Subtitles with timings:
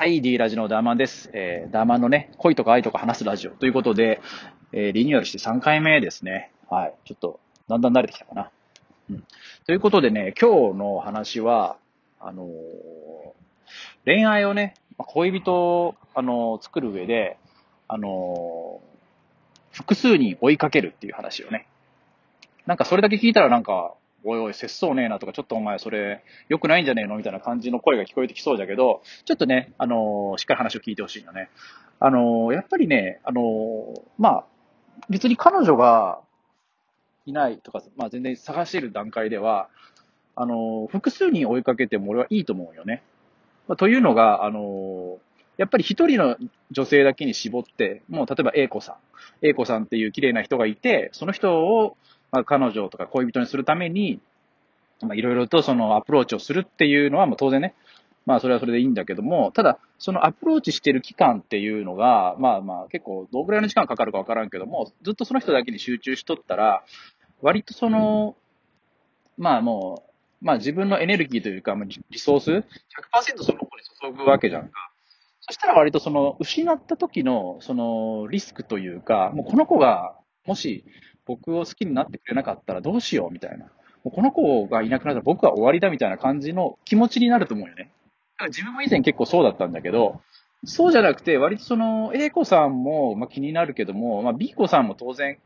[0.00, 1.28] はい、D ラジのダーマンです。
[1.34, 4.22] えー、ダーマンのね、恋とか愛とか話すラジオということで、
[4.72, 6.52] えー、リニューアルして3回目ですね。
[6.70, 6.94] はい。
[7.04, 7.38] ちょっと、
[7.68, 8.50] だんだん慣れてきたかな。
[9.10, 9.24] うん。
[9.66, 11.76] ということでね、今日の話は、
[12.18, 12.48] あのー、
[14.06, 17.36] 恋愛をね、恋人を、あのー、作る上で、
[17.86, 21.66] あのー、複数に追いかけるっていう話をね。
[22.64, 23.92] なんかそれだけ聞いたらなんか、
[24.24, 31.50] おいおい、節操ねえなとか、ちょっとお前それ、良くないんじゃねえのみたいな感じの声が聞こえてきそうだけど、ちょっとね、あのー、しっかり話を聞いてほしいよね。
[31.98, 34.44] あのー、やっぱりね、あのー、まあ、
[35.08, 36.20] 別に彼女が
[37.26, 39.68] いないとか、まあ全然探している段階では、
[40.36, 43.02] あの複数に追いかけても俺はいいと思うよね。
[43.68, 45.18] まあ、というのが、あの
[45.56, 46.36] やっぱり一人の
[46.70, 48.96] 女性だけに絞って、もう例えば A 子さん、
[49.46, 51.96] A 子さんっていう綺麗な人がいて、その人を
[52.32, 54.20] まあ、彼女とか恋人にするために、
[55.14, 57.74] いろいろとそのアプローチをするっていうのは、もう当然ね、
[58.26, 66.84] まあ、それはそれでいいんだけども、ただ、そのアプローチしてる期間っていうのが、まあまあ、結構、どのぐらいの時間かかるかわからんけども、ずっとその人だけに集中しとったら、
[67.40, 68.36] 割とその、
[69.38, 70.04] まあも
[70.42, 71.74] う、まあ自分のエネルギーというか、
[72.10, 72.62] リソース、100%
[73.42, 74.90] その子に注ぐわけじゃんか。
[75.40, 80.14] そしたら割とその、失った時の、その、リスクというか、もうこの子が、
[80.46, 80.84] もし、
[81.30, 83.66] 僕を好きになってくれなかったらどうしようみたいな。
[84.02, 87.84] もうこの子がいなくなったら僕は終わりだみたいな感じの気持ちになると思うよね。
[87.84, 87.88] だ
[88.38, 90.20] から自分も以前結構そうだったんだけど、
[90.64, 95.38] そうじゃなくて、割とその、A 子さんも、まあ、気になるけども、まあ、B 子さんも当然、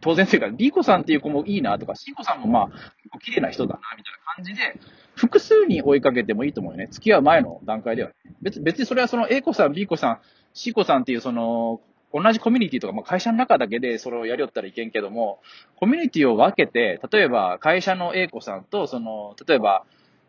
[0.00, 4.80] 当然というか、B 子さんっていう子もいいなとか、C 子さんもまあ、結構綺麗な人だな、みたいな感じで、
[5.16, 6.86] 複数に追いかけてもいいと思うよね。
[6.90, 8.14] 付き合う前の段階では、ね。
[8.42, 10.18] 別、別にそれはその A 子さん、B 子さん、
[10.52, 11.80] C 子さんっていうその、
[12.14, 15.40] 同じコミュニティとか、まあ、会社の中だけでそれをやりよったらいけんけども、
[15.76, 19.84] コミュニティを分けて、例えば会社の A 子さんと、その、例えば、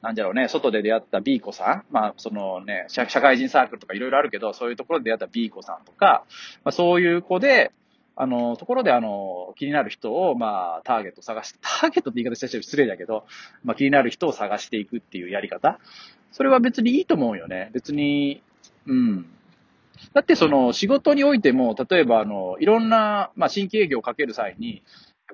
[0.00, 6.24] なんだろうね、外で出会った B 子さん、まあ、そのね、社会人サークルとかいろいろあるけど、そういうところで出会った B 子さんとか、
[6.64, 7.72] まあ、そういう子で、
[8.14, 13.26] あの、ところであの、気になる人を、まあ、ターゲット探して、ターゲットって言い方したら失礼だけど、
[13.62, 15.78] まあ、気になる人を探していくっていうやり方。
[16.32, 17.70] それは別にいいと思うよね。
[17.74, 18.42] 別に、
[18.86, 19.26] うん。
[20.14, 24.82] だってその仕事においても、例えばあの、いろんな、まあ、新規営業をかける際に、やっ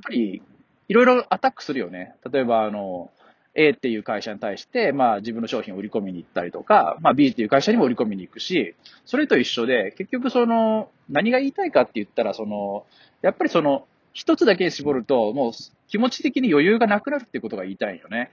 [0.03, 0.43] ぱり、
[0.89, 2.17] いろいろアタックするよね。
[2.31, 3.11] 例えばあの、
[3.55, 8.75] A っていう会社に対して、まあ自分の商品を売り込みに行ったりとか、まあ B っていう会社にも売り込みに行くし、
[9.05, 12.87] それと一緒で、結局その、何が言いたいかって言ったら、その、
[13.21, 15.53] やっぱりその、一つだけ絞ると、もう
[15.89, 18.31] 気持ち的に余裕がなくなるっていうことが言いたいよね。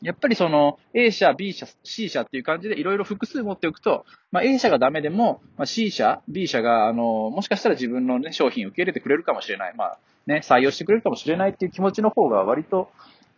[0.00, 9.74] やっぱりその A 社、B 社、C 社っていう感じでいろいろ複数持っておくと、まあ、A 社がダメでも、まあ、C 社、B 社が、あの、もしかしたら自分のね、商品を受け入れてくれるかもしれない。
[9.76, 12.90] まあ、ね、採用してくれるかもしれないっていう気持ちの方が割と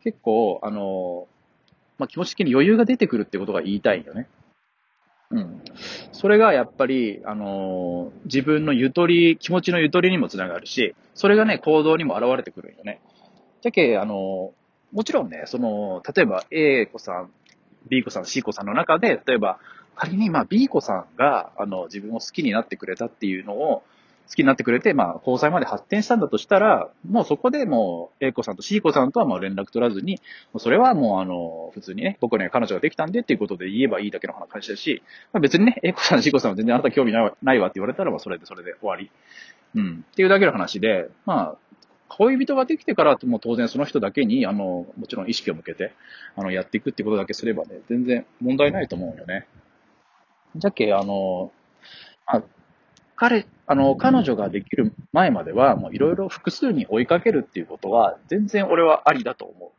[0.04, 1.26] 結構、あの、
[1.98, 4.28] まあ、気持ち的に余裕が出てくるってことが言いたいよね。
[5.30, 5.62] うん。
[6.12, 13.00] それがやっぱり、あの自分のゆとり、気持ちのゆとりにもつながるし、それがね、行動にも現れてくるよね。
[13.62, 14.52] じゃけ、あの
[14.92, 17.30] もちろんね、その、例えば A 子さん、
[17.88, 19.58] B 子さん、C 子さんの中で、例えば、
[19.96, 23.82] 仮にまあ B 子さんが、あの、自分を好きになってくれたっていうのを、
[24.30, 30.20] 好きになってくれて、まあ、交際まで発展したんだとしたら、もうそこでもう、A 子さんと C 子さんとはもう連絡取らずに、
[30.58, 35.02] それはもうあの、普通にね、僕には彼女ができたんでっていうことで言えばいいだけの話だし、
[35.32, 39.10] まあ、別にね、A 子さん、C 子さんは全然あなた興味ないわって言われたら、まあそれでそれで終わり。
[39.74, 40.04] うん。
[40.08, 41.56] っていうだけの話で、まあ、
[42.10, 45.92] 恋人ができてからも当然その人だけに、あの、もちろん意識を向けて、
[46.36, 49.46] あの、やっていくってことだけすればね、全然問題ないと思うよね。
[50.56, 51.52] じゃけ、あの、
[52.26, 52.42] あ、
[53.14, 59.72] 彼、あの、彼女ができる前までは、もういろいろ複数に追いかけるっていうことは、全然俺はありだと思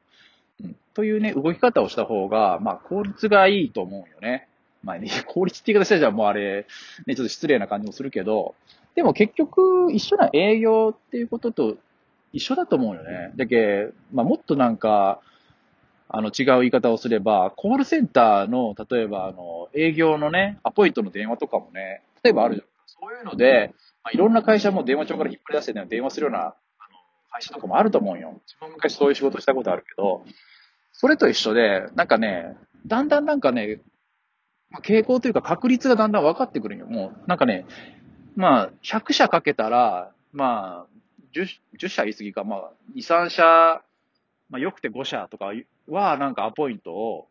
[0.61, 0.63] う。
[0.63, 0.75] うん。
[0.93, 4.47] というね、動き方をした方が、まあ、効率がいいと思うよね。
[4.83, 6.65] まあね、 効率って言い方したらもうあれ、
[7.05, 8.55] ね、ちょっと失礼な感じもするけど、
[8.95, 11.77] でも結局、一緒な営業っていうことと
[12.33, 13.31] 一緒だと思うよね。
[13.35, 15.19] だけ、まあ、もっとなんか、
[16.07, 22.67] あの、違う言い方をすれば、コールセンターの、例えば、あの、営業のね、アポイントの電話とかもね、例えばあるじゃん。
[22.85, 23.73] そういうので、
[24.03, 26.53] まあ、いろんな会社も電話帳から引っ張り出して、ね、電話するような、あの、
[27.31, 28.41] 会社とかもあると思うよ。
[28.45, 30.25] 自分昔そういう仕事したことあるけど、
[30.91, 33.79] それと一緒で、なんかね、だんだんなんかね、
[34.69, 36.87] まあ、傾向というか確率がだんだん分かってくるんよ。
[36.87, 37.65] もう、なんかね、
[38.35, 40.91] まあ、100社かけたら、まあ、
[41.33, 41.47] 10,
[41.77, 43.43] 10社言い過ぎか、まあ、2、3社、
[44.49, 45.51] まあ、よくて5社とか
[45.87, 47.27] は、なんかアポイントを、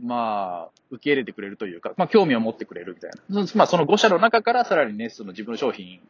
[0.00, 3.46] まあ、受け入れてくれるというか、まあ、興味を持ってくれるみたいな。
[3.54, 6.00] まあ、その5社の中からさらにね、その自分の商品、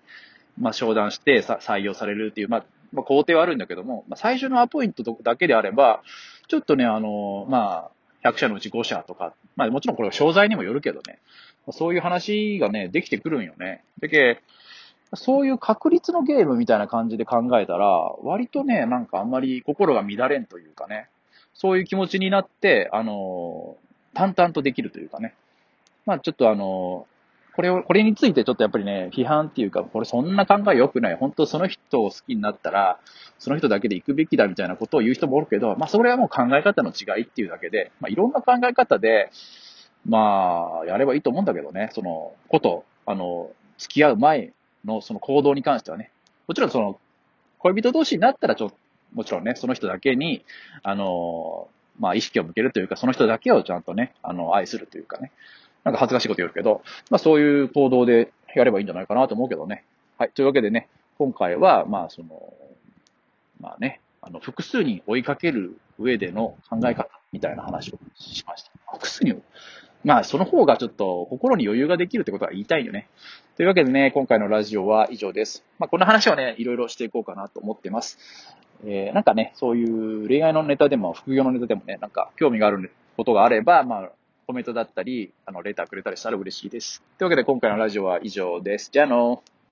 [0.58, 6.02] まあ、商談して採用されるっていう、まあ、まあ、工程はあるんだけども、まあ、最初のアポイントだけであれば、
[6.48, 7.90] ちょっとね、あの、ま
[8.22, 11.18] あ、100社のうち5社とか、まあもちろんこれは商材にもよるけどね、
[11.72, 13.84] そういう話がね、できてくるんよね。
[14.00, 14.42] だけ
[15.14, 17.86] そういう確率のゲームみたいな感じで考えたら、
[18.22, 21.08] 割とね、なんかあんまり心が乱れんというかね、
[21.54, 23.76] そういう気持ちになって、あの、
[24.14, 25.34] 淡々とできるというかね。
[26.06, 27.06] まあちょっとあの、
[27.56, 31.16] これを、これについてちょっとやっぱりね、批判っていうか、これそんな考え良くない。
[31.16, 33.00] 本当その人を好きになったら、
[33.38, 39.30] その人だけで行くべきだみたいなことを言う人もおるけど、まあそれはもう考え方の違いっていうだけで、まあいろんな考え方で、
[40.06, 44.52] まあ、やればいいと思うんだけどね、そのこと、あの、付き合う前
[44.84, 46.10] のその行動に関してはね。
[46.46, 46.98] もちろんその、
[47.58, 48.76] 恋人同士になったらちょっと、
[49.12, 50.44] もちろんね、その人だけに、
[50.82, 51.68] あの、
[51.98, 55.32] まあ意識を向けるというか、その人だけをちゃんとね、あの、愛するというかね。
[55.84, 59.84] なんか恥ずかしいこと言うけど、まあそういう行動でやればいいんじゃないかなと思うけどね。
[60.18, 60.30] はい。
[60.30, 60.88] というわけでね、
[61.18, 62.54] 今回は、まあその、
[63.60, 68.70] まあね、あの、複数に追いかける上での考え方みたいな話をしました。
[68.92, 69.40] 複数に
[70.04, 73.08] まあ、その方がちょっと心に余裕ができるってことは言いたいよね。
[73.56, 75.62] というわけでね、今回のラジオは以上です。
[75.78, 78.18] まあ、この話をね、いろいろしていこうかなと思ってます。
[78.84, 84.10] えー、なんかね、そういう恋愛のネタでも、副業のネタでもね、なんか興味があることがあれば、まあ、
[84.46, 87.02] コメントだったり、あの、レターくれたりしたら嬉しいです。
[87.18, 88.90] というわけで今回のラジオは以上です。
[88.90, 89.59] じゃあのー。